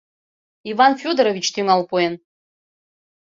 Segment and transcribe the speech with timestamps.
[0.69, 2.13] —Иван Фёдорович тӱҥал пуэн!